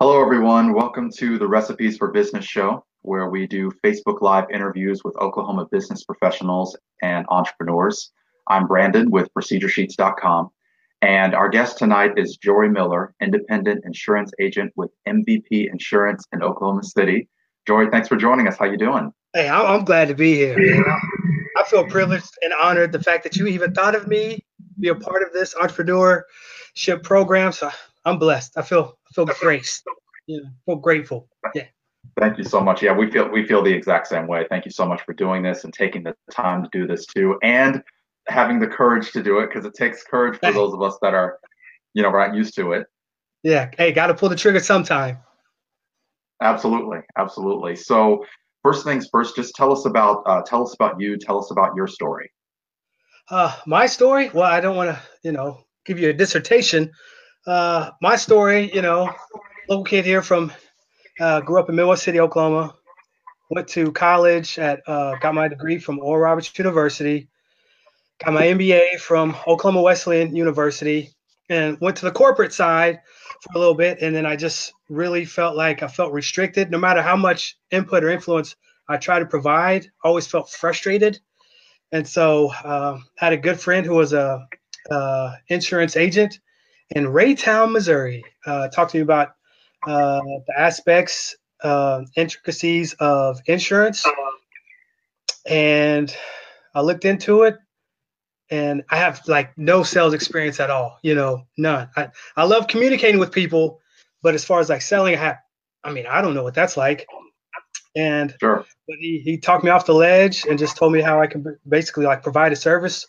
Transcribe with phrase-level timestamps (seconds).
[0.00, 0.74] Hello, everyone.
[0.74, 5.66] Welcome to the Recipes for Business show, where we do Facebook Live interviews with Oklahoma
[5.72, 8.12] business professionals and entrepreneurs.
[8.46, 10.50] I'm Brandon with ProcedureSheets.com,
[11.02, 16.84] and our guest tonight is Jory Miller, independent insurance agent with MVP Insurance in Oklahoma
[16.84, 17.28] City.
[17.66, 18.56] Jory, thanks for joining us.
[18.56, 19.12] How you doing?
[19.34, 20.56] Hey, I'm glad to be here.
[21.56, 24.46] I feel privileged and honored the fact that you even thought of me,
[24.78, 27.50] be a part of this entrepreneurship program.
[27.50, 27.72] So
[28.08, 28.52] I'm blessed.
[28.56, 29.84] I feel I feel graced.
[30.26, 31.28] Yeah, I feel grateful.
[31.54, 31.66] Yeah.
[32.18, 32.82] Thank you so much.
[32.82, 34.46] Yeah, we feel we feel the exact same way.
[34.48, 37.38] Thank you so much for doing this and taking the time to do this too,
[37.42, 37.82] and
[38.28, 41.14] having the courage to do it because it takes courage for those of us that
[41.14, 41.38] are,
[41.94, 42.86] you know, we're not used to it.
[43.42, 43.70] Yeah.
[43.76, 45.18] Hey, got to pull the trigger sometime.
[46.42, 47.74] Absolutely, absolutely.
[47.76, 48.24] So
[48.62, 51.18] first things first, just tell us about uh, tell us about you.
[51.18, 52.30] Tell us about your story.
[53.30, 54.30] Uh, my story.
[54.30, 56.92] Well, I don't want to, you know, give you a dissertation.
[57.48, 59.10] Uh, my story, you know,
[59.70, 60.52] local kid here from,
[61.18, 62.74] uh, grew up in Midwest City, Oklahoma.
[63.48, 67.30] Went to college at, uh, got my degree from Oral Roberts University.
[68.22, 71.08] Got my MBA from Oklahoma Wesleyan University,
[71.48, 73.00] and went to the corporate side
[73.40, 76.70] for a little bit, and then I just really felt like I felt restricted.
[76.70, 78.56] No matter how much input or influence
[78.90, 81.18] I tried to provide, I always felt frustrated.
[81.92, 84.46] And so uh, I had a good friend who was a
[84.90, 86.40] uh, insurance agent
[86.90, 88.24] in Raytown, Missouri.
[88.46, 89.34] Uh, talked to me about
[89.86, 94.04] uh, the aspects, uh, intricacies of insurance,
[95.46, 96.14] and
[96.74, 97.58] I looked into it.
[98.50, 101.90] And I have like no sales experience at all, you know, none.
[101.94, 103.78] I, I love communicating with people,
[104.22, 105.36] but as far as like selling, I have,
[105.84, 107.06] I mean, I don't know what that's like.
[107.94, 108.64] And sure.
[108.86, 111.58] but he, he talked me off the ledge and just told me how I can
[111.68, 113.06] basically like provide a service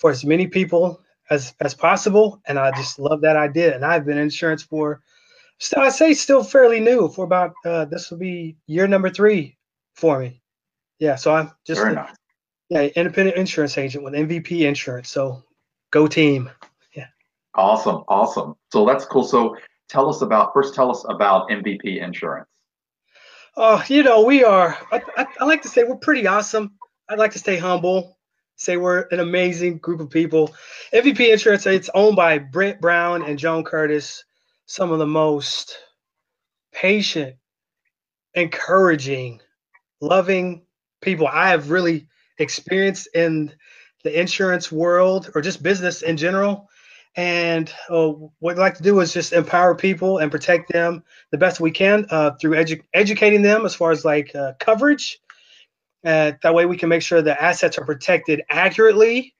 [0.00, 1.00] for as many people
[1.30, 2.40] as as possible.
[2.46, 3.74] And I just love that idea.
[3.74, 5.02] And I've been in insurance for
[5.58, 9.56] still I say still fairly new for about uh, this will be year number three
[9.94, 10.40] for me.
[10.98, 12.14] Yeah, so I'm just a, nice.
[12.68, 15.08] yeah independent insurance agent with MVP Insurance.
[15.08, 15.42] So
[15.90, 16.50] go team.
[16.94, 17.06] Yeah.
[17.54, 18.54] Awesome, awesome.
[18.72, 19.24] So that's cool.
[19.24, 19.56] So
[19.88, 20.74] tell us about first.
[20.74, 22.48] Tell us about MVP Insurance.
[23.56, 24.78] Oh, you know we are.
[24.90, 26.72] I, I, I like to say we're pretty awesome.
[27.08, 28.16] I'd like to stay humble
[28.62, 30.54] say we're an amazing group of people.
[30.94, 34.24] MVP Insurance, it's owned by Brent Brown and Joan Curtis,
[34.66, 35.76] some of the most
[36.72, 37.36] patient,
[38.34, 39.40] encouraging,
[40.00, 40.62] loving
[41.00, 42.06] people I have really
[42.38, 43.52] experienced in
[44.04, 46.68] the insurance world or just business in general.
[47.16, 51.36] And uh, what I'd like to do is just empower people and protect them the
[51.36, 55.20] best we can uh, through edu- educating them as far as like uh, coverage
[56.02, 59.34] that way we can make sure the assets are protected accurately.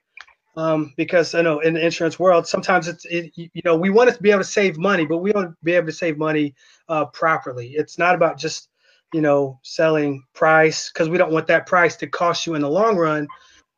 [0.54, 4.14] Um, because I know in the insurance world, sometimes it's it, you know we want
[4.14, 6.54] to be able to save money, but we to be able to save money
[6.90, 7.68] uh, properly.
[7.68, 8.68] It's not about just
[9.14, 12.68] you know selling price because we don't want that price to cost you in the
[12.68, 13.26] long run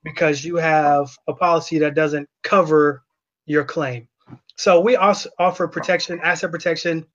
[0.03, 3.05] because you have a policy that doesn't cover
[3.47, 4.09] your claim.
[4.56, 7.06] So we also offer protection, asset protection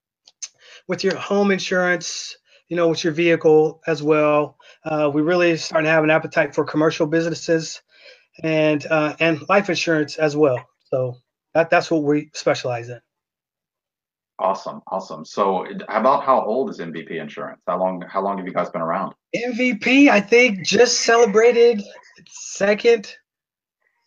[0.87, 2.35] with your home insurance,
[2.67, 4.57] you know, with your vehicle as well.
[4.83, 7.81] Uh, we really starting to have an appetite for commercial businesses
[8.43, 10.65] and uh, and life insurance as well.
[10.85, 11.17] So
[11.53, 13.01] that that's what we specialize in.
[14.39, 15.25] Awesome, awesome.
[15.25, 17.61] So, about how old is MVP Insurance?
[17.67, 19.13] How long how long have you guys been around?
[19.35, 21.83] MVP, I think, just celebrated
[22.29, 23.13] second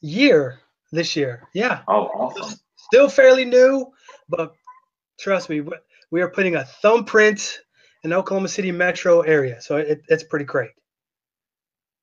[0.00, 0.60] year
[0.90, 1.48] this year.
[1.52, 1.82] Yeah.
[1.86, 2.58] Oh, awesome.
[2.76, 3.92] Still fairly new,
[4.30, 4.54] but
[5.20, 5.62] trust me,
[6.10, 7.60] we are putting a thumbprint
[8.04, 9.60] in Oklahoma City metro area.
[9.60, 10.70] So it, it's pretty great.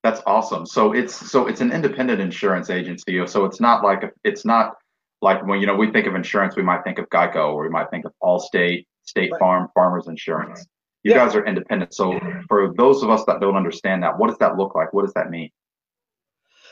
[0.04, 0.66] That's awesome.
[0.66, 3.26] So it's so it's an independent insurance agency.
[3.28, 4.78] So it's not like it's not
[5.22, 7.70] like when you know we think of insurance, we might think of Geico or we
[7.70, 9.40] might think of Allstate, State right.
[9.40, 10.66] Farm, Farmers Insurance.
[11.04, 11.26] You yeah.
[11.26, 11.94] guys are independent.
[11.94, 12.18] So
[12.48, 14.94] for those of us that don't understand that, what does that look like?
[14.94, 15.50] What does that mean?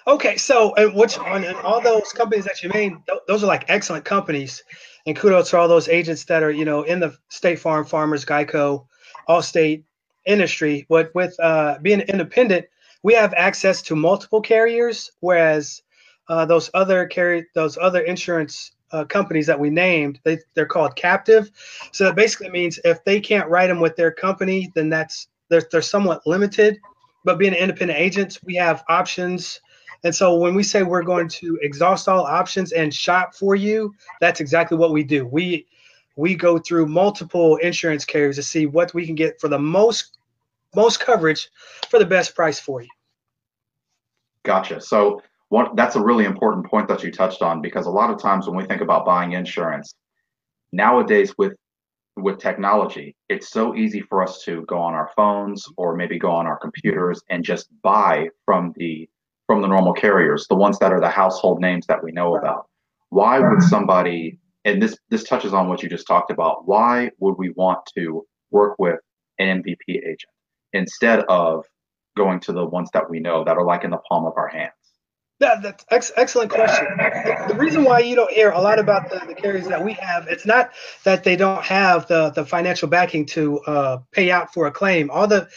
[0.06, 3.66] Okay, so and which on and all those companies that you named, those are like
[3.68, 4.64] excellent companies,
[5.06, 8.24] and kudos to all those agents that are you know in the State Farm, Farmers,
[8.24, 8.86] Geico,
[9.30, 9.84] Allstate
[10.26, 10.86] industry.
[10.90, 12.66] But with uh, being independent,
[13.04, 15.82] we have access to multiple carriers, whereas
[16.30, 20.96] uh, those other carry those other insurance uh, companies that we named, they, they're called
[20.96, 21.52] captive.
[21.92, 25.68] So that basically means if they can't write them with their company, then that's they're,
[25.72, 26.80] they're somewhat limited.
[27.24, 29.62] But being independent agents, we have options.
[30.04, 33.94] And so when we say we're going to exhaust all options and shop for you,
[34.22, 35.26] that's exactly what we do.
[35.26, 35.66] We
[36.18, 40.18] we go through multiple insurance carriers to see what we can get for the most
[40.76, 41.50] most coverage
[41.90, 42.90] for the best price for you.
[44.44, 44.82] Gotcha.
[44.82, 48.22] So one, that's a really important point that you touched on because a lot of
[48.22, 49.96] times when we think about buying insurance
[50.74, 51.54] nowadays with
[52.18, 56.32] with technology, it's so easy for us to go on our phones or maybe go
[56.32, 59.08] on our computers and just buy from the
[59.46, 62.68] from the normal carriers, the ones that are the household names that we know about.
[63.10, 67.36] Why would somebody and this this touches on what you just talked about, why would
[67.38, 69.00] we want to work with
[69.40, 70.32] an MVP agent
[70.74, 71.66] instead of
[72.16, 74.48] going to the ones that we know that are like in the palm of our
[74.48, 74.72] hands?
[75.40, 76.88] Yeah, that's ex- excellent question.
[77.48, 80.28] The reason why you don't hear a lot about the, the carriers that we have,
[80.28, 80.72] it's not
[81.04, 85.12] that they don't have the, the financial backing to uh, pay out for a claim.
[85.12, 85.48] All the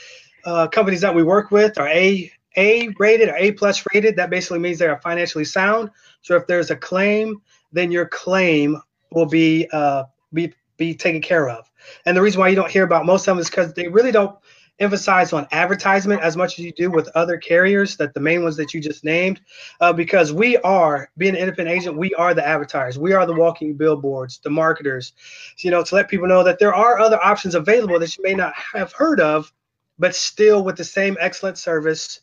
[0.45, 4.17] uh, companies that we work with are A A rated or A plus rated.
[4.17, 5.91] That basically means they are financially sound.
[6.21, 7.41] So if there's a claim,
[7.73, 8.77] then your claim
[9.13, 11.71] will be uh, be be taken care of.
[12.07, 14.13] And the reason why you don't hear about most of them is because they really
[14.13, 14.37] don't
[14.81, 18.57] emphasize on advertisement as much as you do with other carriers that the main ones
[18.57, 19.41] that you just named
[19.81, 23.35] uh, because we are being an independent agent we are the advertisers we are the
[23.35, 25.13] walking billboards the marketers
[25.59, 28.35] you know to let people know that there are other options available that you may
[28.35, 29.53] not have heard of
[29.99, 32.23] but still with the same excellent service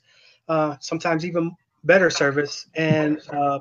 [0.50, 3.60] uh, sometimes even better service and uh,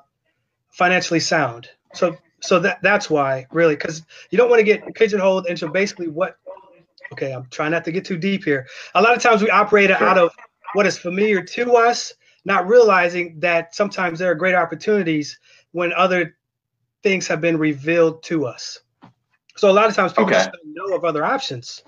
[0.71, 5.47] financially sound so so that that's why really because you don't want to get pigeonholed
[5.47, 6.39] into basically what
[7.13, 8.67] okay, I'm trying not to get too deep here.
[8.95, 10.31] A lot of times we operate out of
[10.75, 12.13] what is familiar to us,
[12.45, 15.39] not realizing that sometimes there are great opportunities
[15.73, 16.37] when other
[17.03, 18.81] things have been revealed to us.
[19.57, 20.35] So a lot of times people okay.
[20.35, 21.83] just don't know of other options,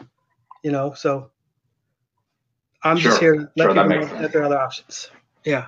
[0.62, 0.94] you know.
[0.94, 1.30] So
[2.82, 3.10] I'm sure.
[3.10, 4.20] just here to let sure, people know sense.
[4.20, 5.10] that there are other options.
[5.44, 5.66] Yeah.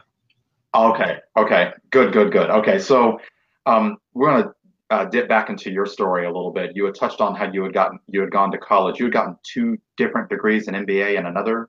[0.75, 1.19] Okay.
[1.37, 1.73] Okay.
[1.91, 2.13] Good.
[2.13, 2.33] Good.
[2.33, 2.49] Good.
[2.49, 2.79] Okay.
[2.79, 3.21] So
[3.67, 4.53] um, we're gonna
[4.91, 6.73] uh, dip back into your story a little bit.
[6.75, 8.99] You had touched on how you had gotten you had gone to college.
[8.99, 11.69] You had gotten two different degrees, an MBA and another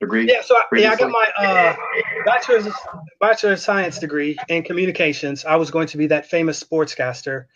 [0.00, 0.26] degree.
[0.28, 1.76] Yeah, so I, yeah, I got my uh,
[2.24, 2.72] bachelor's
[3.20, 5.44] bachelor of science degree in communications.
[5.44, 7.46] I was going to be that famous sportscaster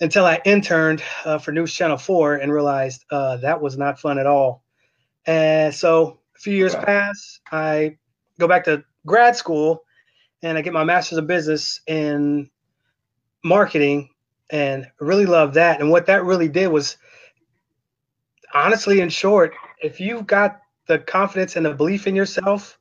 [0.00, 4.18] until I interned uh, for News Channel Four and realized uh, that was not fun
[4.18, 4.64] at all.
[5.24, 6.84] And so a few years okay.
[6.84, 7.40] pass.
[7.52, 7.96] I
[8.40, 9.84] go back to grad school
[10.42, 12.50] and I get my master's of business in
[13.44, 14.08] marketing
[14.50, 15.80] and really love that.
[15.80, 16.96] And what that really did was,
[18.54, 22.78] honestly, in short, if you've got the confidence and the belief in yourself,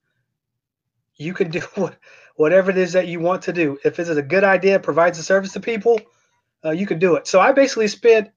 [1.15, 1.97] you can do what,
[2.35, 3.79] whatever it is that you want to do.
[3.83, 5.99] If it's a good idea, provides a service to people,
[6.63, 7.27] uh, you can do it.
[7.27, 8.29] So I basically spent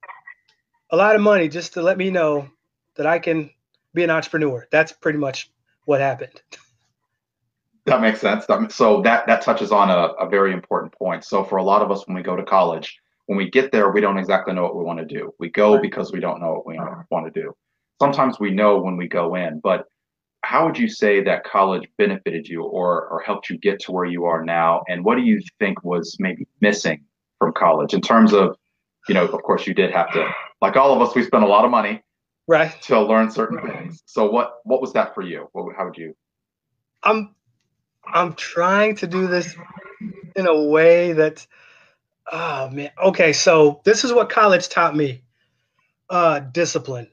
[0.90, 2.48] a lot of money just to let me know
[2.96, 3.50] that I can
[3.92, 4.66] be an entrepreneur.
[4.70, 5.50] That's pretty much
[5.84, 6.40] what happened.
[7.86, 8.46] That makes sense.
[8.74, 11.22] So that that touches on a, a very important point.
[11.22, 13.90] So for a lot of us, when we go to college, when we get there,
[13.90, 15.32] we don't exactly know what we want to do.
[15.38, 17.02] We go because we don't know what we uh-huh.
[17.10, 17.54] want to do.
[18.00, 19.86] Sometimes we know when we go in, but
[20.42, 24.04] how would you say that college benefited you or, or helped you get to where
[24.04, 24.82] you are now?
[24.88, 27.02] And what do you think was maybe missing
[27.38, 28.56] from college in terms of,
[29.08, 30.28] you know, of course you did have to,
[30.60, 32.02] like all of us, we spent a lot of money
[32.46, 34.02] right to learn certain things.
[34.04, 35.48] So what, what was that for you?
[35.52, 36.14] What, how would you?
[37.02, 37.34] I'm,
[38.06, 39.56] I'm trying to do this
[40.36, 41.46] in a way that
[42.30, 42.90] Oh man.
[43.02, 45.22] Okay, so this is what college taught me.
[46.08, 47.08] Uh discipline.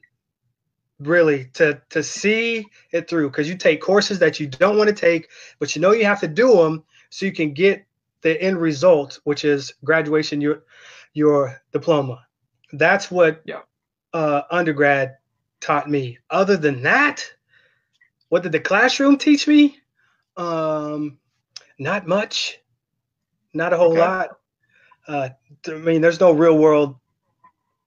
[1.00, 4.96] Really to to see it through cuz you take courses that you don't want to
[4.96, 5.30] take,
[5.60, 7.86] but you know you have to do them so you can get
[8.22, 10.64] the end result, which is graduation your
[11.14, 12.26] your diploma.
[12.74, 13.62] That's what yeah.
[14.14, 15.18] uh undergrad
[15.60, 16.20] taught me.
[16.30, 17.26] Other than that,
[18.30, 19.78] what did the classroom teach me?
[20.38, 21.18] Um
[21.80, 22.60] not much.
[23.54, 24.02] Not a whole okay.
[24.02, 24.30] lot
[25.08, 25.30] uh,
[25.68, 26.96] I mean, there's no real world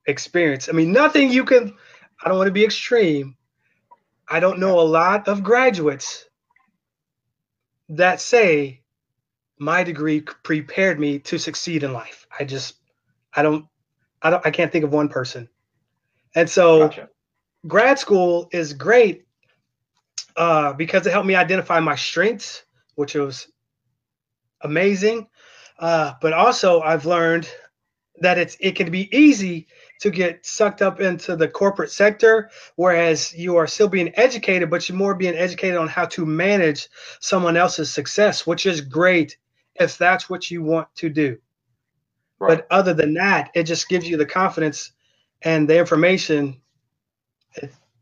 [0.07, 0.69] experience.
[0.69, 1.75] I mean, nothing you can.
[2.23, 3.37] I don't want to be extreme.
[4.29, 6.25] I don't know a lot of graduates
[7.91, 8.83] that say
[9.59, 12.27] my degree prepared me to succeed in life.
[12.39, 12.77] I just,
[13.33, 13.67] I don't,
[14.23, 15.49] I don't, I can't think of one person.
[16.35, 17.09] And so, gotcha.
[17.67, 19.27] grad school is great
[20.37, 23.47] uh, because it helped me identify my strengths, which was
[24.63, 25.29] amazing.
[25.85, 27.47] Uh, but also, I've learned
[28.21, 29.67] that it's it can be easy
[30.01, 34.89] to get sucked up into the corporate sector, whereas you are still being educated, but
[34.89, 36.89] you're more being educated on how to manage
[37.21, 39.37] someone else's success, which is great
[39.75, 41.37] if that's what you want to do.
[42.39, 42.57] Right.
[42.57, 44.93] But other than that, it just gives you the confidence
[45.43, 46.63] and the information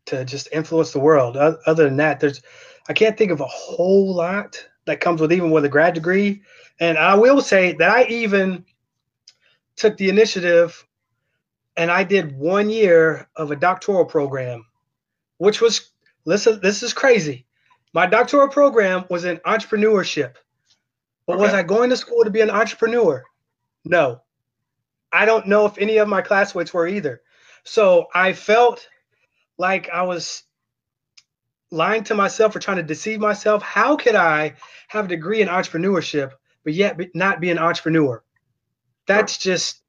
[0.07, 1.37] to just influence the world.
[1.37, 2.43] Other than that, there's
[2.89, 6.43] I can't think of a whole lot that comes with even with a grad degree
[6.81, 8.65] and I will say that I even
[9.77, 10.87] took the initiative
[11.77, 14.67] and I did one year of a doctoral program,
[15.39, 15.91] which was
[16.25, 17.47] listen, this is crazy.
[17.95, 20.35] My doctoral program was in entrepreneurship.
[21.27, 21.43] But okay.
[21.43, 23.23] was I going to school to be an entrepreneur?
[23.85, 24.23] No.
[25.13, 27.23] I don't know if any of my classmates were either.
[27.65, 28.89] So I felt
[29.57, 30.43] like I was
[31.73, 33.63] lying to myself or trying to deceive myself.
[33.63, 34.55] How could I
[34.89, 38.23] have a degree in entrepreneurship, but yet not be an entrepreneur?
[39.07, 39.81] That's just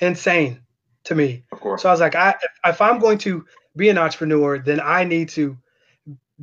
[0.00, 0.60] insane
[1.04, 1.44] to me.
[1.52, 1.82] Of course.
[1.82, 2.34] So I was like, I
[2.64, 3.44] if I'm going to
[3.76, 5.56] be an entrepreneur, then I need to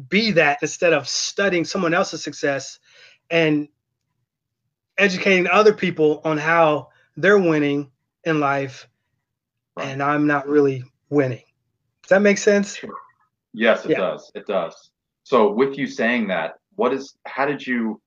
[0.08, 2.80] be that instead of studying someone else's success
[3.30, 3.68] and
[4.98, 7.92] educating other people on how they're winning
[8.24, 8.88] in life
[9.78, 11.44] and I'm not really winning.
[12.04, 12.80] Does that make sense?
[13.54, 13.98] Yes, it yeah.
[13.98, 14.32] does.
[14.36, 14.92] It does.
[15.24, 18.02] So with you saying that, what is how did you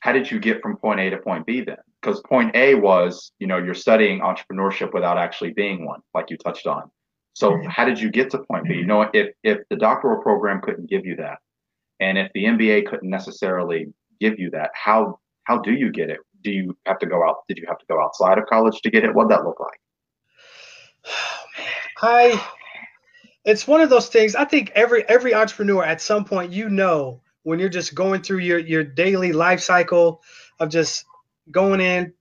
[0.00, 1.76] how did you get from point A to point B then?
[2.00, 6.36] Because point A was, you know, you're studying entrepreneurship without actually being one, like you
[6.36, 6.90] touched on.
[7.34, 7.68] So mm-hmm.
[7.68, 8.74] how did you get to point B?
[8.74, 11.38] You know, if if the doctoral program couldn't give you that,
[12.00, 16.20] and if the MBA couldn't necessarily give you that, how how do you get it?
[16.42, 17.46] Do you have to go out?
[17.48, 19.14] Did you have to go outside of college to get it?
[19.14, 19.80] What'd that look like?
[22.00, 22.48] I
[23.48, 24.34] it's one of those things.
[24.36, 28.40] I think every every entrepreneur at some point, you know, when you're just going through
[28.40, 30.22] your your daily life cycle
[30.60, 31.06] of just
[31.50, 32.12] going in,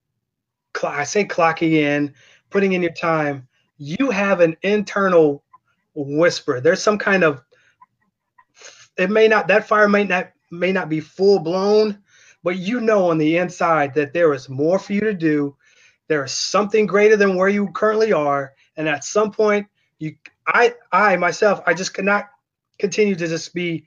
[0.82, 2.14] I say clocking in,
[2.50, 3.46] putting in your time,
[3.78, 5.44] you have an internal
[5.96, 6.62] whisper.
[6.62, 7.44] There's some kind of
[8.98, 12.02] it may not that fire may not may not be full blown,
[12.42, 15.58] but you know on the inside that there is more for you to do.
[16.08, 19.68] There is something greater than where you currently are, and at some point,
[20.00, 20.16] you
[20.48, 22.30] I I myself I just cannot
[22.80, 23.86] continue to just be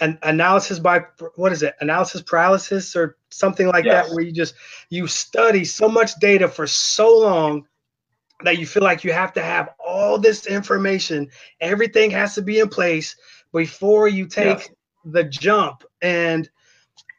[0.00, 1.04] an analysis by
[1.36, 4.08] what is it analysis paralysis or something like yes.
[4.08, 4.54] that where you just
[4.90, 7.66] you study so much data for so long
[8.42, 11.28] that you feel like you have to have all this information
[11.60, 13.16] everything has to be in place
[13.52, 14.68] before you take yes.
[15.04, 16.50] the jump and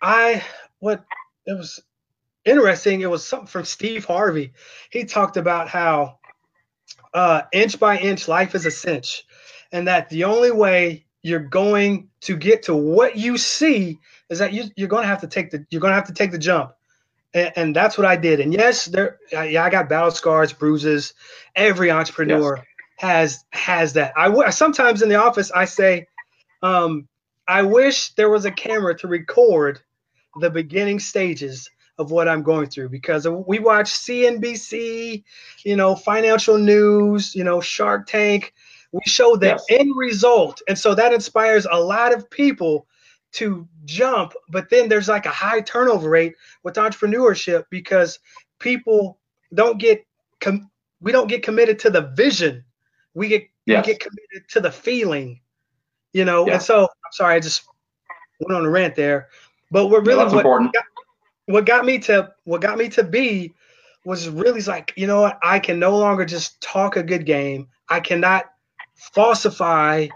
[0.02, 0.44] i
[0.80, 1.06] what
[1.46, 1.82] it was
[2.44, 4.52] interesting it was something from steve harvey
[4.90, 6.20] he talked about how
[7.16, 9.26] uh, inch by inch life is a cinch.
[9.72, 13.98] And that the only way you're going to get to what you see
[14.30, 16.14] is that you, are going to have to take the you're going to have to
[16.14, 16.74] take the jump.
[17.34, 18.40] And, and that's what i did.
[18.42, 21.14] And yes there yeah i got battle scars bruises.
[21.56, 22.66] Every entrepreneur yes.
[22.98, 24.14] has has that.
[24.18, 26.08] I sometimes in the office i say
[26.62, 27.08] um,
[27.48, 29.80] i wish there was a camera to record
[30.42, 35.24] the beginning stages of what i'm going through because we watch cnbc
[35.64, 38.54] you know financial news you know shark tank
[38.96, 39.66] we show the yes.
[39.70, 40.62] end result.
[40.70, 42.88] And so that inspires a lot of people
[43.34, 44.32] to jump.
[44.50, 48.20] But then there's like a high turnover rate with entrepreneurship because
[48.60, 49.20] people
[49.54, 50.06] don't get,
[50.40, 50.72] com-
[51.02, 52.64] we don't get committed to the vision.
[53.14, 53.86] We get, yes.
[53.86, 55.42] we get committed to the feeling,
[56.14, 56.48] you know?
[56.48, 57.64] And so I'm sorry, I just
[58.40, 59.28] went on a rant there.
[59.72, 60.86] But we're really, what got,
[61.46, 63.54] what got me to, what got me to be
[64.04, 65.40] was really like, you know what?
[65.42, 67.68] I can no longer just talk a good game.
[67.90, 68.46] I cannot
[69.14, 70.08] falsify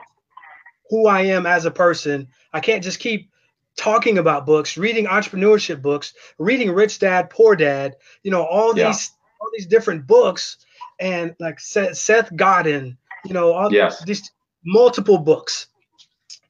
[0.90, 2.28] who I am as a person.
[2.54, 3.30] I can't just keep
[3.78, 8.88] talking about books, reading entrepreneurship books, reading Rich Dad Poor Dad, you know, all yeah.
[8.88, 10.58] these all these different books
[11.00, 14.04] and like Seth, Seth Godin, you know, all yes.
[14.04, 14.30] these
[14.66, 15.68] multiple books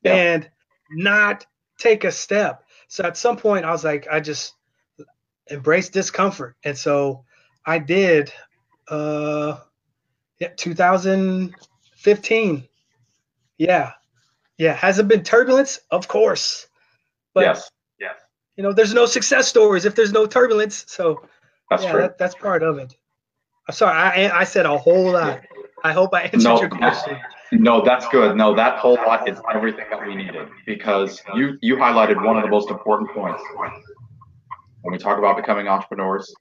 [0.01, 0.15] yeah.
[0.15, 0.49] and
[0.89, 1.45] not
[1.77, 2.63] take a step.
[2.87, 4.53] So at some point I was like I just
[5.49, 6.55] embrace discomfort.
[6.63, 7.25] And so
[7.65, 8.31] I did
[8.87, 9.57] uh
[10.39, 11.55] yeah, 2000
[11.99, 12.63] 15.
[13.57, 13.91] Yeah.
[14.57, 14.73] Yeah.
[14.73, 15.79] Has it been turbulence?
[15.91, 16.67] Of course.
[17.33, 17.71] But, yes.
[17.99, 18.15] Yes.
[18.55, 20.85] You know, there's no success stories if there's no turbulence.
[20.87, 21.27] So,
[21.69, 22.95] that's yeah, that, that's part of it.
[23.67, 23.95] I'm sorry.
[23.95, 25.41] I, I said a whole lot.
[25.83, 27.17] I hope I answered no, your question.
[27.51, 28.35] No, that's good.
[28.35, 32.43] No, that whole lot is everything that we needed because you you highlighted one of
[32.43, 33.41] the most important points
[34.81, 36.33] when we talk about becoming entrepreneurs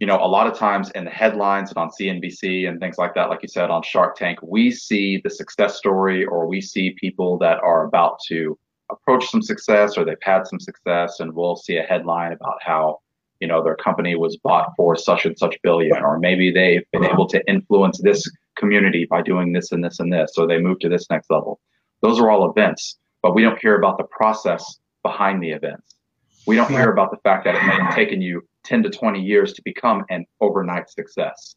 [0.00, 3.14] you know, a lot of times in the headlines and on CNBC and things like
[3.14, 6.96] that, like you said, on Shark Tank, we see the success story or we see
[6.98, 8.58] people that are about to
[8.90, 13.00] approach some success or they've had some success and we'll see a headline about how,
[13.40, 17.04] you know, their company was bought for such and such billion, or maybe they've been
[17.04, 18.26] able to influence this
[18.56, 21.60] community by doing this and this and this, so they move to this next level.
[22.00, 25.99] Those are all events, but we don't hear about the process behind the events.
[26.46, 29.20] We don't hear about the fact that it may have taken you 10 to 20
[29.20, 31.56] years to become an overnight success.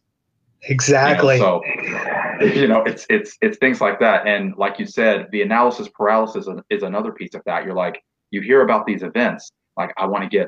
[0.64, 1.36] Exactly.
[1.36, 1.62] You know,
[2.40, 4.28] so, you know, it's it's it's things like that.
[4.28, 7.66] And like you said, the analysis paralysis is another piece of that.
[7.66, 10.48] You're like, you hear about these events, like I want to get,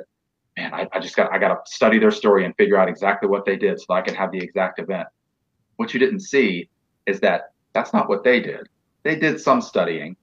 [0.58, 3.28] man, I, I just got I got to study their story and figure out exactly
[3.28, 5.08] what they did so I can have the exact event.
[5.76, 6.70] What you didn't see
[7.06, 8.70] is that that's not what they did.
[9.04, 10.16] They did some studying,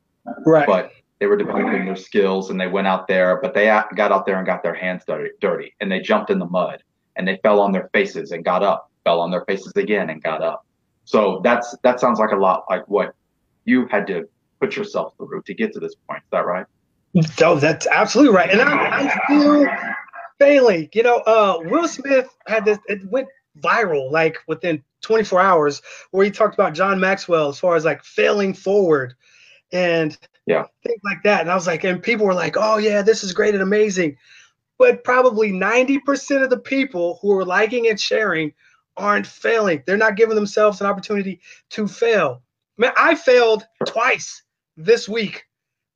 [0.47, 0.67] right?
[0.67, 0.93] But
[1.23, 4.39] they were developing their skills and they went out there, but they got out there
[4.39, 5.05] and got their hands
[5.41, 6.83] dirty, and they jumped in the mud
[7.15, 10.21] and they fell on their faces and got up, fell on their faces again and
[10.21, 10.67] got up.
[11.05, 13.15] So that's that sounds like a lot like what
[13.67, 14.29] you had to
[14.61, 16.25] put yourself through to get to this point.
[16.25, 16.67] Is that right?
[17.41, 18.51] Oh, that's absolutely right.
[18.51, 19.69] And I, I still
[20.41, 20.89] failing.
[20.93, 22.81] You know, uh, Will Smith had this.
[22.89, 23.29] It went
[23.61, 28.03] viral like within 24 hours where he talked about John Maxwell as far as like
[28.03, 29.15] failing forward
[29.73, 31.43] and yeah things like that.
[31.43, 34.17] And I was like, and people were like, oh yeah, this is great and amazing.
[34.79, 38.53] But probably 90% of the people who are liking and sharing
[38.97, 39.83] aren't failing.
[39.87, 42.43] They're not giving themselves an opportunity to fail.
[42.79, 44.43] Man, I failed twice
[44.77, 45.45] this week,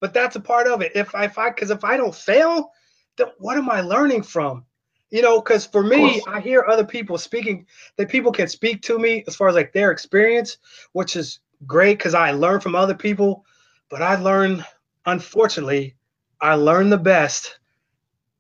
[0.01, 0.93] but that's a part of it.
[0.95, 2.71] If I, if I, because if I don't fail,
[3.17, 4.65] then what am I learning from?
[5.11, 8.99] You know, because for me, I hear other people speaking that people can speak to
[8.99, 10.59] me as far as like their experience,
[10.93, 13.45] which is great because I learn from other people.
[13.89, 14.65] But I learn,
[15.05, 15.97] unfortunately,
[16.41, 17.59] I learn the best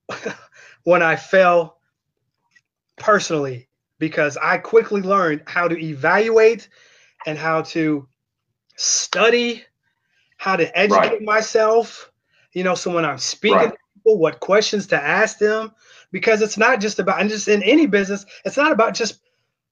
[0.84, 1.76] when I fail
[2.96, 6.68] personally because I quickly learned how to evaluate
[7.26, 8.06] and how to
[8.76, 9.64] study,
[10.36, 11.22] how to educate right.
[11.22, 12.10] myself.
[12.52, 13.70] You know, so when I'm speaking right.
[13.70, 15.72] to people, what questions to ask them,
[16.12, 19.20] because it's not just about, and just in any business, it's not about just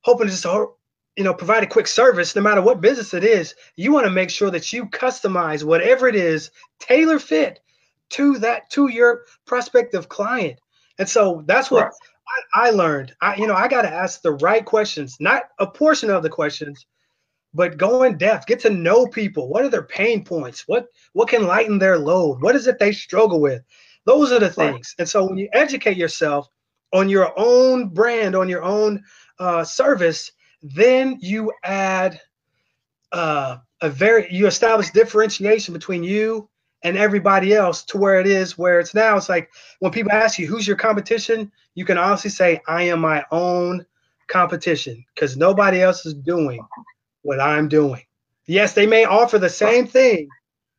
[0.01, 0.47] hoping to just,
[1.17, 3.55] you know, provide a quick service, no matter what business it is.
[3.77, 7.61] You want to make sure that you customize whatever it is, tailor fit
[8.11, 10.59] to that, to your prospective client.
[10.99, 11.93] And so that's what right.
[12.55, 13.15] I, I learned.
[13.21, 16.31] I, you know, I got to ask the right questions, not a portion of the
[16.31, 16.87] questions,
[17.53, 19.49] but go in depth, get to know people.
[19.49, 20.67] What are their pain points?
[20.67, 22.43] What what can lighten their load?
[22.43, 23.63] What is it they struggle with?
[24.05, 24.95] Those are the things.
[24.99, 25.03] Right.
[25.03, 26.49] And so when you educate yourself
[26.93, 29.03] on your own brand, on your own
[29.39, 30.33] uh, service,
[30.65, 32.19] then you add
[33.13, 36.49] uh, a very you establish differentiation between you
[36.83, 39.17] and everybody else to where it is where it's now.
[39.17, 41.53] It's like when people ask you who's your competition?
[41.75, 43.85] You can honestly say i am my own
[44.27, 46.65] competition because nobody else is doing
[47.23, 48.03] what i'm doing.
[48.47, 50.29] Yes they may offer the same thing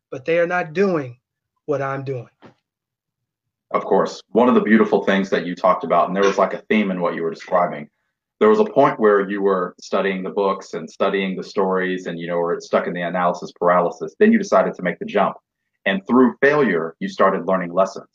[0.09, 1.19] but they are not doing
[1.65, 2.29] what i'm doing.
[3.71, 4.21] Of course.
[4.29, 6.89] One of the beautiful things that you talked about and there was like a theme
[6.89, 7.87] in what you were describing
[8.39, 12.19] there was a point where you were studying the books and studying the stories and
[12.19, 15.35] you know were stuck in the analysis paralysis then you decided to make the jump
[15.85, 18.09] and through failure, you started learning lessons.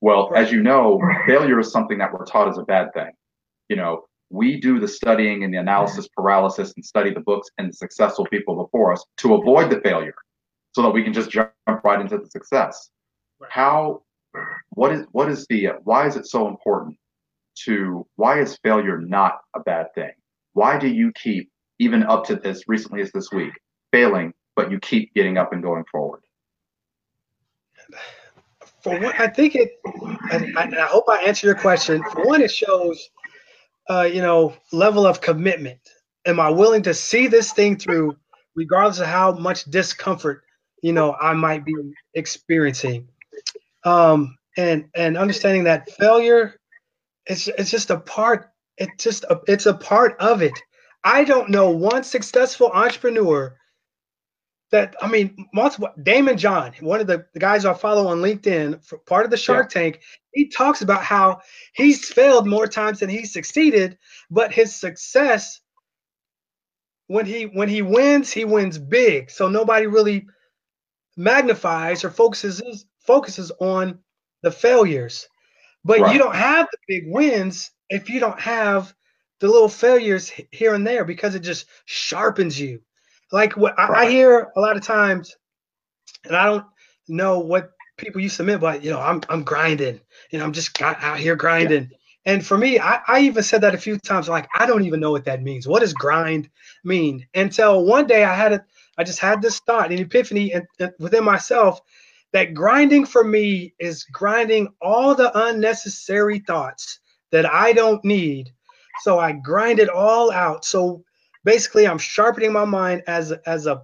[0.00, 3.10] Well, as you know, failure is something that we're taught as a bad thing.
[3.68, 7.68] You know, we do the studying and the analysis paralysis and study the books and
[7.68, 10.14] the successful people before us to avoid the failure
[10.72, 11.50] so that we can just jump
[11.84, 12.90] right into the success.
[13.48, 14.02] How,
[14.70, 16.96] what is, what is the, why is it so important
[17.64, 20.12] to, why is failure not a bad thing?
[20.52, 23.52] Why do you keep, even up to this recently as this week,
[23.92, 26.22] failing, but you keep getting up and going forward?
[28.82, 29.72] for one, I think it,
[30.32, 32.02] and I, and I, hope I answer your question.
[32.12, 33.10] For one, it shows,
[33.88, 35.80] uh, you know, level of commitment.
[36.26, 38.16] Am I willing to see this thing through,
[38.54, 40.42] regardless of how much discomfort,
[40.82, 41.74] you know, I might be
[42.14, 43.08] experiencing?
[43.84, 46.56] Um, and and understanding that failure,
[47.30, 48.50] it's it's just a part.
[48.76, 50.58] It's just a, it's a part of it.
[51.04, 53.56] I don't know one successful entrepreneur
[54.72, 59.06] that I mean, multiple Daymond John, one of the, the guys I follow on LinkedIn,
[59.06, 59.80] part of the Shark yeah.
[59.80, 60.00] Tank,
[60.32, 61.40] he talks about how
[61.74, 63.96] he's failed more times than he succeeded,
[64.30, 65.60] but his success
[67.06, 69.30] when he when he wins, he wins big.
[69.30, 70.26] So nobody really
[71.16, 74.00] magnifies or focuses focuses on
[74.42, 75.28] the failures.
[75.84, 76.12] But right.
[76.12, 78.94] you don't have the big wins if you don't have
[79.40, 82.80] the little failures here and there because it just sharpens you
[83.32, 85.36] like what I, I hear a lot of times,
[86.24, 86.64] and I don't
[87.08, 90.00] know what people used to mean, but you know, I'm I'm grinding.
[90.30, 91.88] You know, I'm just out here grinding.
[91.90, 91.96] Yeah.
[92.26, 94.28] And for me, I, I even said that a few times.
[94.28, 95.66] Like, I don't even know what that means.
[95.66, 96.50] What does grind
[96.84, 97.26] mean?
[97.34, 98.62] Until one day, I had it.
[98.98, 101.80] I just had this thought, an epiphany and, and within myself,
[102.32, 107.00] that grinding for me is grinding all the unnecessary thoughts
[107.32, 108.52] that I don't need.
[109.02, 110.64] So I grind it all out.
[110.64, 111.04] So
[111.44, 113.82] basically I'm sharpening my mind as as a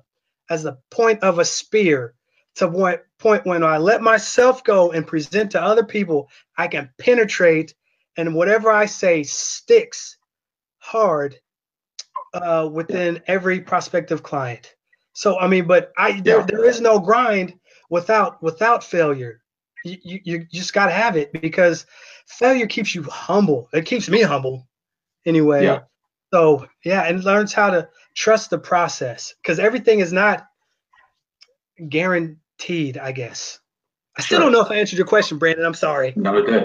[0.48, 2.14] as a point of a spear
[2.56, 6.68] to what point point when I let myself go and present to other people, I
[6.68, 7.74] can penetrate
[8.16, 10.16] and whatever I say sticks
[10.78, 11.36] hard
[12.34, 14.74] uh, within every prospective client.
[15.12, 17.54] So I mean, but I there, there is no grind
[17.90, 19.42] without without failure.
[19.84, 21.86] You, you, you just got to have it because
[22.26, 23.68] failure keeps you humble.
[23.72, 24.66] It keeps me humble
[25.24, 25.64] anyway.
[25.64, 25.80] Yeah.
[26.32, 30.46] So yeah, and learns how to trust the process because everything is not
[31.88, 32.98] guaranteed.
[32.98, 33.60] I guess.
[34.18, 34.44] I still sure.
[34.46, 35.64] don't know if I answered your question, Brandon.
[35.64, 36.14] I'm sorry.
[36.16, 36.64] No, you did.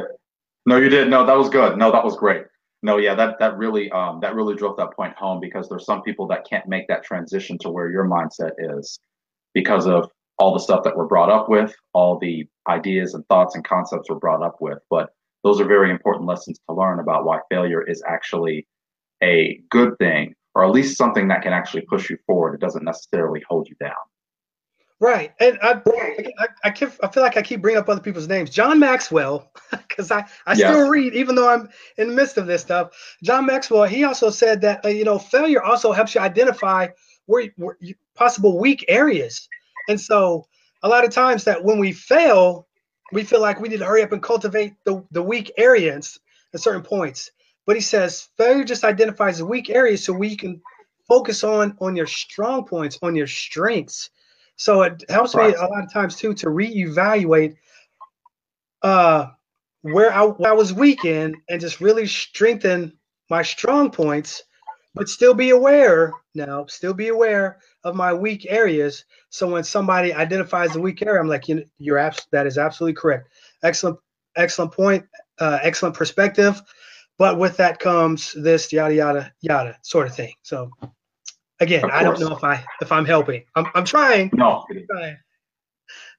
[0.66, 1.10] No, you did.
[1.10, 1.78] No, that was good.
[1.78, 2.46] No, that was great.
[2.84, 6.02] no, yeah, that that really um, that really drove that point home because there's some
[6.02, 9.00] people that can't make that transition to where your mindset is
[9.54, 10.10] because of
[10.42, 14.10] all the stuff that we're brought up with, all the ideas and thoughts and concepts
[14.10, 14.80] we're brought up with.
[14.90, 18.68] But those are very important lessons to learn about why failure is actually
[19.22, 22.56] a good thing, or at least something that can actually push you forward.
[22.56, 23.94] It doesn't necessarily hold you down.
[25.00, 25.80] Right, and I,
[26.40, 28.50] I, I, keep, I feel like I keep bringing up other people's names.
[28.50, 32.64] John Maxwell, because I, I still read even though I'm in the midst of this
[32.64, 32.90] stuff.
[33.22, 36.88] John Maxwell, he also said that uh, you know failure also helps you identify
[37.28, 37.78] where, where
[38.16, 39.48] possible weak areas,
[39.90, 40.46] and so
[40.84, 42.68] a lot of times that when we fail,
[43.12, 46.20] we feel like we need to hurry up and cultivate the, the weak areas
[46.54, 47.32] at certain points.
[47.66, 50.62] But he says failure just identifies the weak areas so we can
[51.08, 54.10] focus on on your strong points, on your strengths
[54.62, 55.50] so it helps right.
[55.50, 57.56] me a lot of times too to reevaluate
[58.84, 59.26] uh,
[59.82, 62.94] where I, where I was weak in and just really strengthen
[63.28, 64.44] my strong points,
[64.94, 69.06] but still be aware now, still be aware of my weak areas.
[69.30, 72.96] So when somebody identifies the weak area, I'm like, you, you're abs- that is absolutely
[72.96, 73.30] correct.
[73.64, 73.98] Excellent,
[74.36, 75.06] excellent point,
[75.40, 76.62] uh, excellent perspective.
[77.18, 80.34] But with that comes this yada yada yada sort of thing.
[80.42, 80.72] So
[81.62, 83.44] Again, I don't know if I if I'm helping.
[83.56, 84.32] I'm I'm trying.
[84.34, 84.66] No.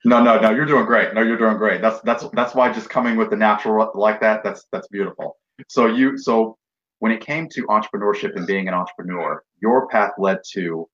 [0.05, 0.51] No, no, no.
[0.51, 1.13] You're doing great.
[1.13, 1.81] No, you're doing great.
[1.81, 4.41] That's that's that's why just coming with the natural like that.
[4.43, 5.37] That's that's beautiful.
[5.67, 6.57] So you so
[7.03, 10.87] when it came to entrepreneurship and being an entrepreneur, your path led to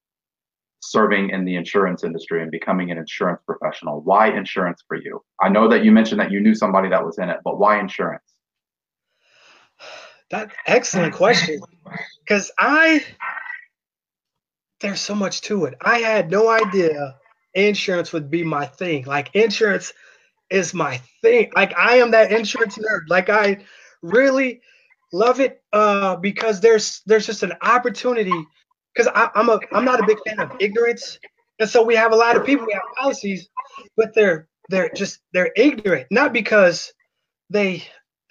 [0.80, 4.02] serving in the insurance industry and becoming an insurance professional.
[4.02, 5.24] Why insurance for you?
[5.40, 7.80] I know that you mentioned that you knew somebody that was in it, but why
[7.80, 8.24] insurance?
[10.32, 11.62] That excellent question.
[12.24, 13.06] Because I
[14.80, 15.76] there's so much to it.
[15.80, 17.18] I had no idea
[17.54, 19.06] insurance would be my thing.
[19.06, 19.94] Like insurance
[20.50, 21.52] is my thing.
[21.56, 23.02] Like I am that insurance nerd.
[23.10, 23.60] Like I
[24.02, 24.62] really
[25.12, 28.46] love it uh, because there's there's just an opportunity.
[28.94, 31.20] Because I'm a I'm not a big fan of ignorance,
[31.60, 33.48] and so we have a lot of people we have policies,
[33.96, 36.08] but they're they're just they're ignorant.
[36.12, 36.92] Not because
[37.50, 37.84] they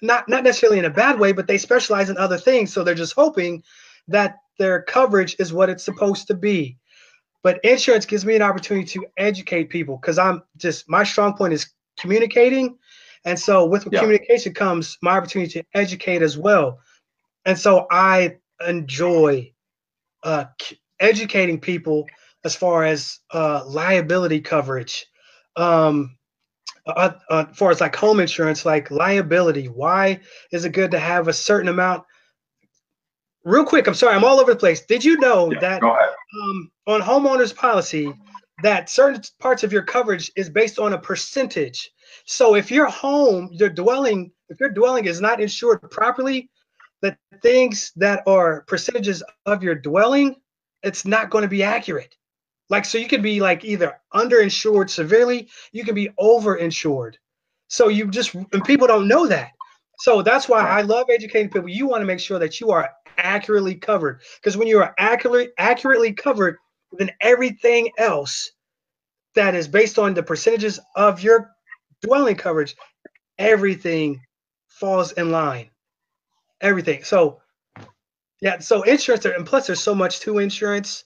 [0.02, 2.72] not not necessarily in a bad way, but they specialize in other things.
[2.72, 3.62] So they're just hoping
[4.08, 6.76] that their coverage is what it's supposed to be.
[7.42, 11.52] But insurance gives me an opportunity to educate people because I'm just my strong point
[11.52, 12.78] is communicating.
[13.24, 14.00] And so with yeah.
[14.00, 16.80] communication comes my opportunity to educate as well.
[17.44, 19.52] And so I enjoy
[20.22, 20.46] uh,
[21.00, 22.06] educating people
[22.44, 25.06] as far as uh, liability coverage.
[25.56, 26.16] Um,
[26.86, 30.20] uh, uh, as far as like home insurance, like liability, why
[30.52, 32.04] is it good to have a certain amount
[33.48, 34.84] real quick, I'm sorry, I'm all over the place.
[34.84, 38.12] Did you know yeah, that um, on homeowners policy
[38.62, 41.90] that certain parts of your coverage is based on a percentage?
[42.26, 46.50] So if your home, your dwelling, if your dwelling is not insured properly,
[47.00, 50.36] the things that are percentages of your dwelling,
[50.82, 52.14] it's not going to be accurate.
[52.70, 57.14] Like so, you can be like either underinsured severely, you can be overinsured.
[57.68, 59.50] So you just and people don't know that.
[59.98, 61.68] So that's why I love educating people.
[61.68, 64.20] You want to make sure that you are accurately covered.
[64.36, 66.58] Because when you are accurately accurately covered,
[66.92, 68.50] then everything else
[69.34, 71.50] that is based on the percentages of your
[72.02, 72.76] dwelling coverage,
[73.38, 74.20] everything
[74.68, 75.70] falls in line.
[76.60, 77.04] Everything.
[77.04, 77.40] So
[78.40, 81.04] yeah, so insurance and plus there's so much to insurance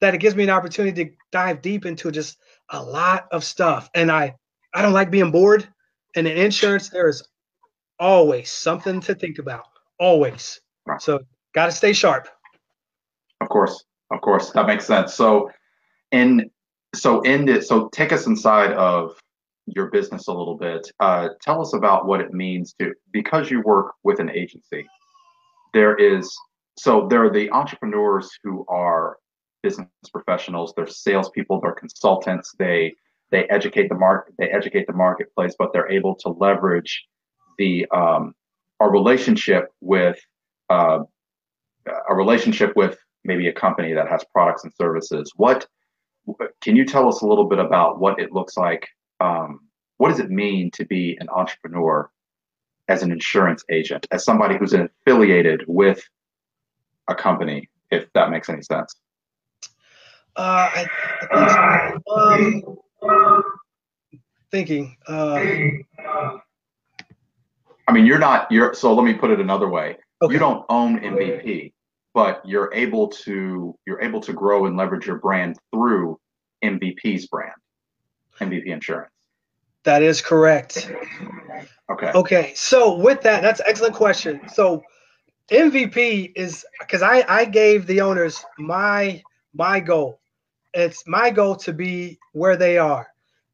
[0.00, 2.38] that it gives me an opportunity to dive deep into just
[2.70, 3.90] a lot of stuff.
[3.94, 4.34] And I
[4.74, 5.66] I don't like being bored.
[6.14, 7.26] And in insurance, there is
[7.98, 9.64] always something to think about.
[9.98, 10.60] Always.
[10.86, 11.00] Right.
[11.00, 11.20] So
[11.54, 12.28] got to stay sharp.
[13.40, 15.14] Of course, of course, that makes sense.
[15.14, 15.50] So,
[16.12, 16.50] in
[16.94, 19.18] so in it, so take us inside of
[19.66, 20.90] your business a little bit.
[21.00, 24.86] Uh, tell us about what it means to because you work with an agency.
[25.74, 26.34] There is
[26.78, 29.16] so there are the entrepreneurs who are
[29.62, 30.72] business professionals.
[30.76, 31.60] They're salespeople.
[31.60, 32.54] They're consultants.
[32.58, 32.94] They
[33.30, 34.34] they educate the market.
[34.38, 37.04] They educate the marketplace, but they're able to leverage
[37.58, 38.34] the um,
[38.80, 40.18] our relationship with
[40.70, 41.00] uh,
[42.08, 45.32] a relationship with maybe a company that has products and services.
[45.36, 45.66] What
[46.60, 48.86] can you tell us a little bit about what it looks like?
[49.20, 49.60] Um,
[49.98, 52.10] what does it mean to be an entrepreneur
[52.88, 56.02] as an insurance agent, as somebody who's affiliated with
[57.08, 58.94] a company, if that makes any sense?
[60.36, 60.86] Uh, I,
[61.32, 61.92] I
[62.36, 62.82] think so.
[63.02, 63.42] um,
[64.50, 64.96] thinking.
[65.08, 65.42] Uh,
[67.88, 68.50] I mean, you're not.
[68.50, 68.94] You're so.
[68.94, 69.96] Let me put it another way.
[70.20, 70.34] Okay.
[70.34, 71.72] You don't own MVP
[72.16, 76.18] but you're able to you're able to grow and leverage your brand through
[76.64, 77.52] MVP's brand,
[78.40, 79.10] MVP Insurance.
[79.84, 80.90] That is correct.
[81.90, 82.10] Okay.
[82.12, 82.52] Okay.
[82.56, 84.40] So with that, that's an excellent question.
[84.52, 84.82] So
[85.50, 89.22] MVP is because I I gave the owners my
[89.54, 90.20] my goal.
[90.74, 93.06] It's my goal to be where they are,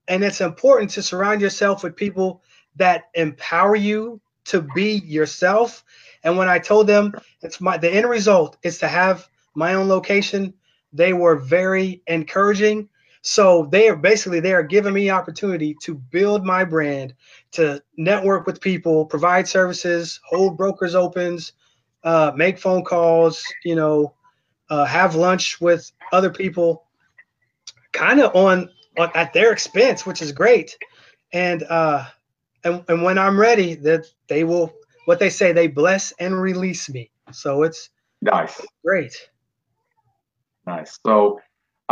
[0.08, 2.42] and it's important to surround yourself with people
[2.76, 5.84] that empower you to be yourself.
[6.24, 9.88] And when I told them it's my the end result is to have my own
[9.88, 10.54] location,
[10.92, 12.88] they were very encouraging.
[13.22, 17.14] So they are basically they are giving me opportunity to build my brand,
[17.52, 21.52] to network with people, provide services, hold brokers opens,
[22.02, 24.14] uh, make phone calls, you know,
[24.70, 26.84] uh, have lunch with other people,
[27.92, 30.76] kind of on, on at their expense, which is great.
[31.32, 32.04] And uh,
[32.64, 34.72] and and when I'm ready, that they will
[35.04, 37.12] what they say they bless and release me.
[37.30, 37.88] So it's
[38.20, 39.14] nice, great,
[40.66, 40.98] nice.
[41.06, 41.40] So.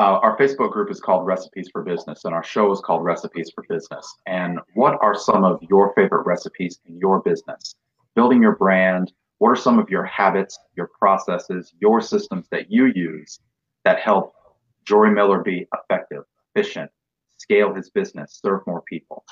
[0.00, 3.52] Uh, our Facebook group is called Recipes for Business, and our show is called Recipes
[3.54, 4.16] for Business.
[4.26, 7.74] And what are some of your favorite recipes in your business?
[8.16, 12.86] Building your brand, what are some of your habits, your processes, your systems that you
[12.86, 13.40] use
[13.84, 14.32] that help
[14.86, 16.22] Jory Miller be effective,
[16.54, 16.90] efficient,
[17.36, 19.22] scale his business, serve more people?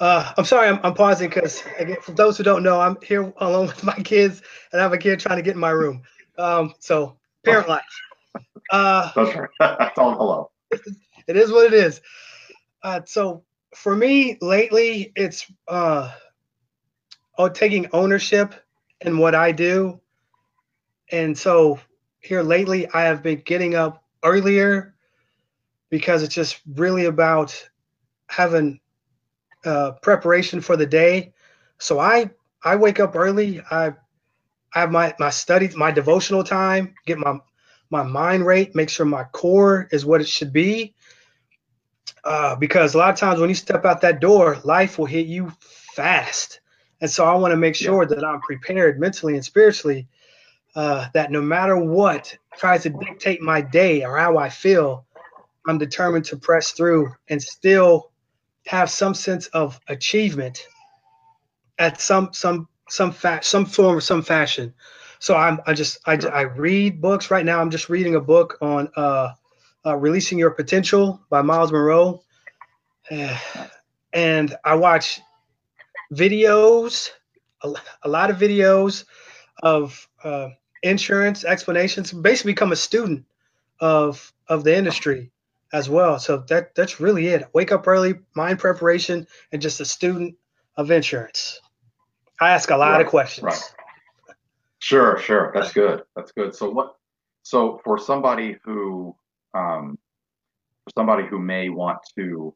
[0.00, 1.60] Uh, I'm sorry, I'm, I'm pausing because,
[2.00, 4.98] for those who don't know, I'm here alone with my kids, and I have a
[4.98, 6.02] kid trying to get in my room.
[6.36, 7.82] Um, so, parent life.
[8.70, 9.92] Uh, That's right.
[9.94, 10.50] Tell hello.
[11.26, 12.00] It is what it is.
[12.82, 16.10] Uh, so, for me, lately, it's uh,
[17.38, 18.54] oh, taking ownership
[19.00, 20.00] in what I do.
[21.10, 21.78] And so
[22.20, 24.94] here lately, I have been getting up earlier
[25.90, 27.68] because it's just really about
[28.28, 28.80] having
[29.64, 31.32] uh, preparation for the day.
[31.78, 32.30] So I
[32.64, 33.60] I wake up early.
[33.70, 33.94] I
[34.74, 37.38] I have my my studies, my devotional time, get my
[37.90, 40.94] my mind rate, make sure my core is what it should be.
[42.24, 45.26] Uh, because a lot of times when you step out that door, life will hit
[45.26, 45.52] you
[45.94, 46.60] fast.
[47.00, 50.08] And so I want to make sure that I'm prepared mentally and spiritually
[50.74, 55.04] uh, that no matter what tries to dictate my day or how I feel,
[55.66, 58.10] I'm determined to press through and still
[58.66, 60.66] have some sense of achievement
[61.78, 64.74] at some some some fa- some form or some fashion.
[65.18, 67.60] So I'm I just I, I read books right now.
[67.60, 69.30] I'm just reading a book on uh,
[69.86, 72.22] uh, releasing your potential by Myles Munroe,
[74.12, 75.20] and I watch
[76.14, 77.10] videos,
[77.62, 77.72] a,
[78.04, 79.04] a lot of videos
[79.62, 80.50] of uh,
[80.82, 82.12] insurance explanations.
[82.12, 83.26] Basically, become a student
[83.80, 85.32] of of the industry
[85.72, 86.18] as well.
[86.18, 87.44] So that that's really it.
[87.54, 90.36] Wake up early, mind preparation, and just a student
[90.76, 91.60] of insurance.
[92.42, 93.44] I ask a lot right, of questions.
[93.44, 93.74] Right.
[94.80, 95.52] Sure, sure.
[95.54, 96.02] That's good.
[96.16, 96.54] That's good.
[96.54, 96.96] So what?
[97.44, 99.14] So for somebody who,
[99.54, 99.98] um,
[100.84, 102.54] for somebody who may want to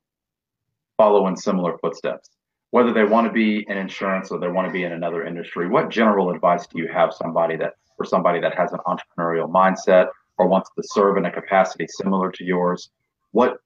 [0.97, 2.31] follow in similar footsteps,
[2.71, 5.69] whether they want to be in insurance or they want to be in another industry,
[5.69, 10.09] what general advice do you have somebody that for somebody that has an entrepreneurial mindset
[10.37, 12.91] or wants to serve in a capacity similar to yours?
[13.31, 13.59] What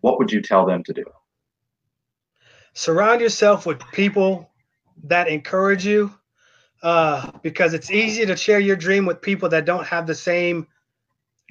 [0.00, 1.04] what would you tell them to do?
[2.72, 4.48] Surround yourself with people
[5.04, 6.12] that encourage you,
[6.82, 10.66] uh, because it's easy to share your dream with people that don't have the same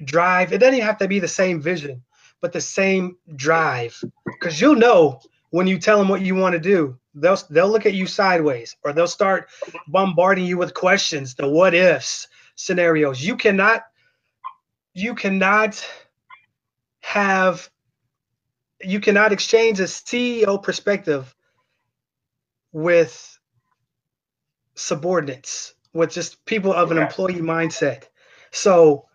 [0.04, 0.52] drive.
[0.52, 2.02] It doesn't have to be the same vision,
[2.40, 4.02] but the same drive.
[4.24, 7.86] Because you'll know when you tell them what you want to do, they'll they'll look
[7.86, 9.48] at you sideways or they'll start
[9.88, 13.22] bombarding you with questions, the what ifs scenarios.
[13.22, 13.84] You cannot
[14.94, 15.84] you cannot
[17.00, 17.70] have
[18.80, 21.34] you cannot exchange a CEO perspective
[22.72, 23.37] with
[24.78, 28.04] subordinates, with just people of an employee mindset.
[28.50, 29.08] So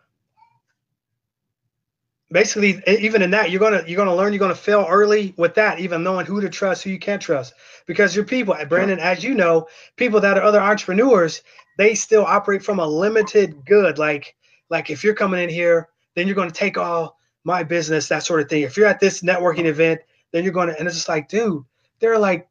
[2.33, 5.79] basically even in that you're gonna you're gonna learn you're gonna fail early with that
[5.79, 7.53] even knowing who to trust who you can't trust.
[7.85, 11.43] Because your people brandon as you know people that are other entrepreneurs
[11.77, 13.97] they still operate from a limited good.
[13.97, 14.35] Like
[14.69, 18.23] like if you're coming in here then you're going to take all my business that
[18.23, 18.63] sort of thing.
[18.63, 21.63] If you're at this networking event then you're going to and it's just like dude
[21.99, 22.49] there are like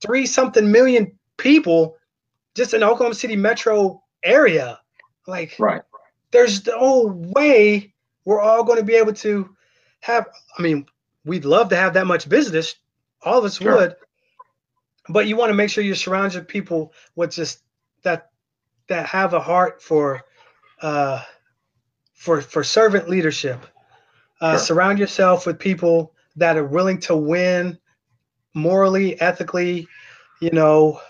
[0.00, 1.97] three something million people
[2.58, 4.80] just in the oklahoma city metro area.
[5.26, 5.82] Like right.
[6.32, 7.94] there's no way
[8.24, 9.54] we're all going to be able to
[10.00, 10.26] have
[10.58, 10.86] i mean
[11.24, 12.74] we'd love to have that much business.
[13.22, 13.76] All of us sure.
[13.76, 13.96] would.
[15.08, 17.60] But you want to make sure you surround your people with just
[18.02, 18.30] that
[18.88, 20.22] that have a heart for
[20.82, 21.22] uh
[22.14, 23.64] for for servant leadership.
[24.40, 24.58] Uh, sure.
[24.58, 27.76] surround yourself with people that are willing to win
[28.54, 29.86] morally ethically
[30.40, 31.00] you know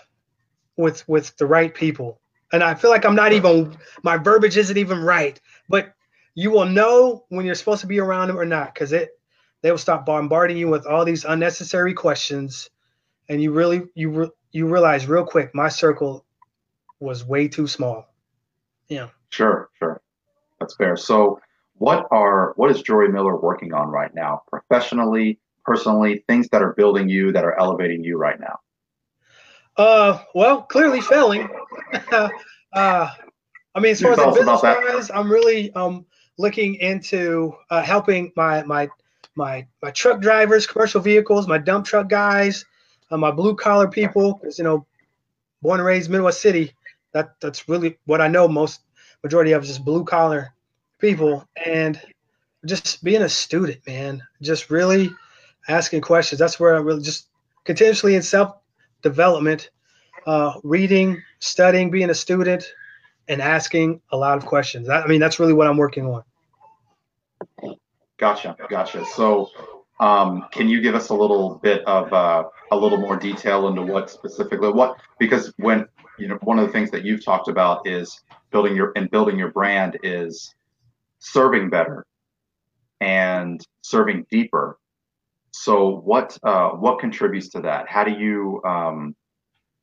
[0.79, 2.19] with with the right people
[2.51, 5.93] and i feel like i'm not even my verbiage isn't even right but
[6.35, 9.19] you will know when you're supposed to be around them or not because it
[9.61, 12.69] they will stop bombarding you with all these unnecessary questions
[13.27, 16.25] and you really you re, you realize real quick my circle
[16.99, 18.13] was way too small.
[18.87, 19.09] Yeah.
[19.29, 20.01] Sure, sure.
[20.59, 20.97] That's fair.
[20.97, 21.39] So
[21.75, 26.73] what are what is Jory Miller working on right now, professionally, personally, things that are
[26.73, 28.59] building you, that are elevating you right now?
[29.79, 31.47] Uh, well, clearly failing.
[32.11, 32.29] uh,
[32.73, 36.05] I mean, as far as the business wise, I'm really um
[36.37, 38.89] looking into uh, helping my my
[39.35, 42.65] my my truck drivers, commercial vehicles, my dump truck guys,
[43.09, 44.33] uh, my blue collar people.
[44.33, 44.85] Because you know,
[45.61, 46.73] born and raised Midwest City,
[47.13, 48.49] that that's really what I know.
[48.49, 48.81] Most
[49.23, 50.53] majority of is just blue collar
[50.97, 52.01] people, and
[52.65, 54.21] just being a student, man.
[54.41, 55.09] Just really
[55.69, 56.37] asking questions.
[56.37, 57.27] That's where I really just
[57.63, 58.57] continuously in self
[59.01, 59.69] development,
[60.25, 62.63] uh, reading, studying, being a student,
[63.27, 64.89] and asking a lot of questions.
[64.89, 66.23] I mean, that's really what I'm working on.
[68.17, 69.05] Gotcha, gotcha.
[69.05, 69.49] So,
[69.99, 73.81] um, can you give us a little bit of uh, a little more detail into
[73.81, 77.87] what specifically what because when you know one of the things that you've talked about
[77.87, 80.53] is building your and building your brand is
[81.19, 82.05] serving better
[83.01, 84.77] and serving deeper.
[85.51, 87.89] So, what uh, what contributes to that?
[87.89, 89.15] How do you um,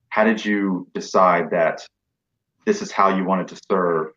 [0.08, 1.86] how did you decide that
[2.64, 4.12] this is how you wanted to serve?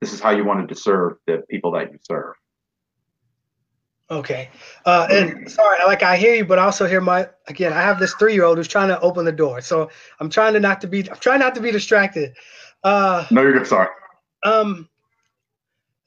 [0.00, 2.34] This is how you wanted to serve the people that you serve.
[4.10, 4.48] Okay.
[4.84, 7.72] Uh, and sorry, like I hear you, but I also hear my again.
[7.72, 10.80] I have this three-year-old who's trying to open the door, so I'm trying to not
[10.80, 11.08] to be.
[11.08, 12.34] I'm trying not to be distracted.
[12.82, 13.68] Uh, no, you're good.
[13.68, 13.88] Sorry.
[14.42, 14.88] Um,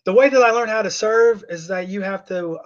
[0.04, 2.58] the way that I learned how to serve is that you have to.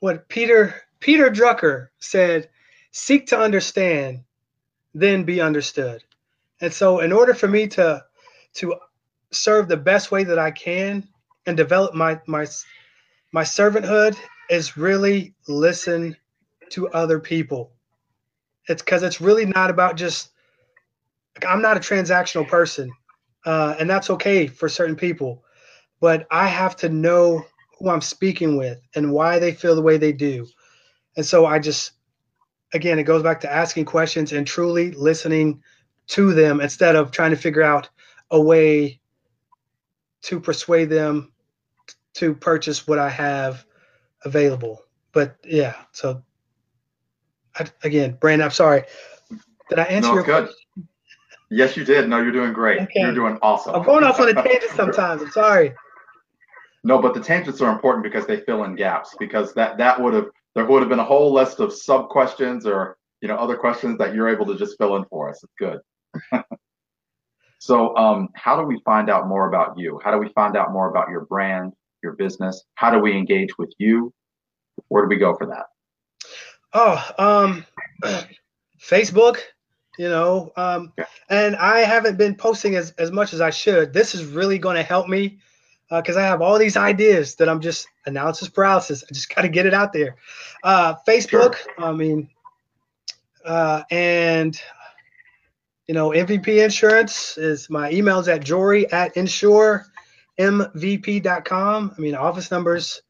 [0.00, 2.48] What Peter Peter Drucker said:
[2.92, 4.24] "Seek to understand,
[4.94, 6.02] then be understood."
[6.60, 8.04] And so, in order for me to
[8.54, 8.76] to
[9.30, 11.08] serve the best way that I can
[11.46, 12.46] and develop my my
[13.32, 14.16] my servanthood
[14.50, 16.16] is really listen
[16.70, 17.72] to other people.
[18.68, 20.30] It's because it's really not about just.
[21.46, 22.90] I'm not a transactional person,
[23.46, 25.44] uh, and that's okay for certain people.
[26.00, 27.44] But I have to know
[27.78, 30.46] who I'm speaking with and why they feel the way they do.
[31.16, 31.92] And so I just,
[32.72, 35.62] again, it goes back to asking questions and truly listening
[36.08, 37.88] to them instead of trying to figure out
[38.30, 39.00] a way
[40.22, 41.32] to persuade them
[42.14, 43.64] to purchase what I have
[44.24, 44.82] available.
[45.12, 46.22] But yeah, so
[47.56, 48.84] I, again, Brandon, I'm sorry.
[49.68, 50.46] Did I answer no, your good.
[50.46, 50.88] question?
[51.50, 52.08] Yes, you did.
[52.08, 52.80] No, you're doing great.
[52.82, 53.00] Okay.
[53.00, 53.74] You're doing awesome.
[53.74, 55.22] I'm going off on a tangent sometimes.
[55.22, 55.74] I'm sorry.
[56.88, 59.14] No, but the tangents are important because they fill in gaps.
[59.20, 62.64] Because that that would have there would have been a whole list of sub questions
[62.64, 65.44] or you know other questions that you're able to just fill in for us.
[65.44, 65.80] It's good.
[67.58, 70.00] so, um, how do we find out more about you?
[70.02, 72.64] How do we find out more about your brand, your business?
[72.76, 74.10] How do we engage with you?
[74.88, 75.66] Where do we go for that?
[76.72, 77.66] Oh, um,
[78.80, 79.40] Facebook,
[79.98, 81.04] you know, um, yeah.
[81.28, 83.92] and I haven't been posting as, as much as I should.
[83.92, 85.38] This is really going to help me
[85.90, 89.04] because uh, I have all these ideas that I'm just analysis paralysis.
[89.08, 90.16] I just got to get it out there.
[90.62, 91.72] Uh, Facebook, sure.
[91.78, 92.28] I mean,
[93.44, 94.60] uh, and
[95.86, 101.94] you know, MVP insurance is my emails at jory at insuremvp.com.
[101.96, 103.00] I mean, office numbers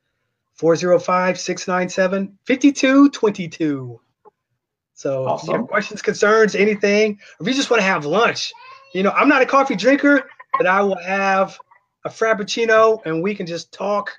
[0.54, 4.00] 405 697 5222.
[4.94, 5.48] So awesome.
[5.48, 8.52] if you have questions, concerns, anything, or if you just want to have lunch,
[8.94, 11.58] you know, I'm not a coffee drinker, but I will have
[12.08, 14.18] a frappuccino and we can just talk.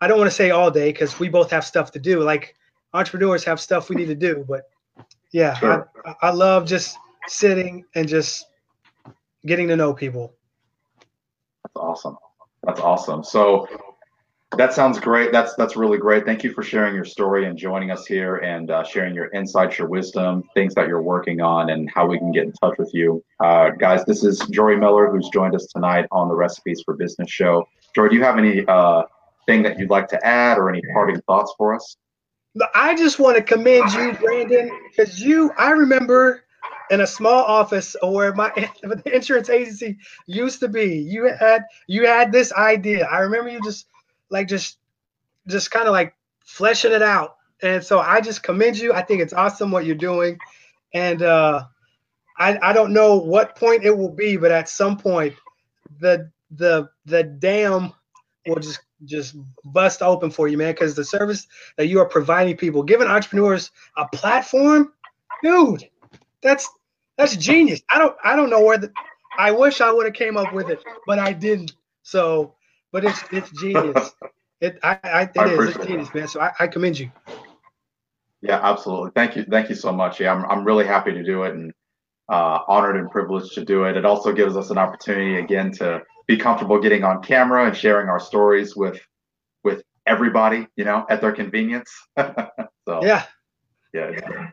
[0.00, 2.20] I don't want to say all day because we both have stuff to do.
[2.20, 2.54] Like
[2.92, 4.68] entrepreneurs have stuff we need to do, but
[5.32, 5.90] yeah, sure.
[6.04, 8.46] I, I love just sitting and just
[9.46, 10.34] getting to know people.
[11.64, 12.16] That's awesome.
[12.62, 13.24] That's awesome.
[13.24, 13.66] So
[14.58, 15.30] that sounds great.
[15.30, 16.26] That's that's really great.
[16.26, 19.78] Thank you for sharing your story and joining us here and uh, sharing your insights,
[19.78, 22.90] your wisdom, things that you're working on, and how we can get in touch with
[22.92, 24.04] you, uh, guys.
[24.04, 27.68] This is Jory Miller, who's joined us tonight on the Recipes for Business show.
[27.94, 29.04] Jory, do you have any uh,
[29.46, 31.96] thing that you'd like to add or any parting thoughts for us?
[32.74, 35.52] I just want to commend you, Brandon, because you.
[35.56, 36.42] I remember
[36.90, 38.50] in a small office where my
[38.82, 40.96] the insurance agency used to be.
[40.96, 43.06] You had you had this idea.
[43.06, 43.86] I remember you just
[44.30, 44.78] like just
[45.46, 47.36] just kind of like fleshing it out.
[47.62, 48.92] And so I just commend you.
[48.92, 50.38] I think it's awesome what you're doing.
[50.94, 51.64] And uh
[52.38, 55.34] I I don't know what point it will be, but at some point
[56.00, 57.92] the the the dam
[58.46, 62.56] will just just bust open for you, man, because the service that you are providing
[62.56, 64.92] people, giving entrepreneurs a platform,
[65.42, 65.88] dude,
[66.42, 66.68] that's
[67.16, 67.80] that's genius.
[67.90, 68.92] I don't I don't know where the
[69.38, 71.72] I wish I would have came up with it, but I didn't.
[72.02, 72.54] So,
[72.92, 74.12] but it's it's genius.
[74.60, 76.26] It I, I it I is, it's genius, man.
[76.26, 77.12] So I, I commend you.
[78.40, 79.12] Yeah, absolutely.
[79.14, 79.44] Thank you.
[79.44, 80.18] Thank you so much.
[80.18, 81.72] Yeah, I'm I'm really happy to do it and
[82.28, 83.96] uh, honored and privileged to do it.
[83.96, 88.08] It also gives us an opportunity again to be comfortable getting on camera and sharing
[88.08, 89.00] our stories with
[89.62, 91.90] with everybody, you know, at their convenience.
[92.18, 93.26] so yeah,
[93.94, 94.50] yeah,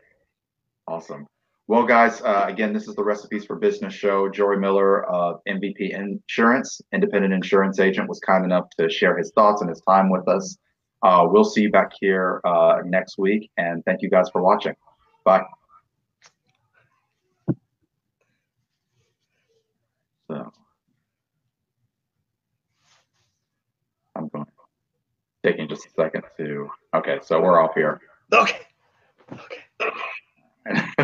[0.86, 1.26] awesome.
[1.68, 4.28] Well, guys, uh, again, this is the Recipes for Business show.
[4.28, 9.62] Jory Miller, uh, MVP Insurance, independent insurance agent, was kind enough to share his thoughts
[9.62, 10.56] and his time with us.
[11.02, 14.74] Uh, we'll see you back here uh, next week, and thank you guys for watching.
[15.24, 15.42] Bye.
[20.28, 20.52] So
[24.14, 24.46] I'm going
[25.44, 26.70] taking just a second to.
[26.94, 28.00] Okay, so we're off here.
[28.32, 28.58] Okay.
[29.32, 30.84] Okay.